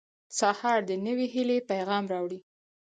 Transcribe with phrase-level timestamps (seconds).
[0.39, 2.39] •سهار د نوې هیلې پیغام راوړي.